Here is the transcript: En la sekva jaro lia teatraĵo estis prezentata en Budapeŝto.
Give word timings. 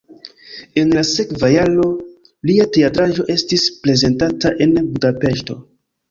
En 0.83 0.91
la 0.99 1.01
sekva 1.09 1.49
jaro 1.55 1.83
lia 2.49 2.65
teatraĵo 2.77 3.25
estis 3.33 3.65
prezentata 3.83 4.53
en 4.67 4.73
Budapeŝto. 4.95 5.59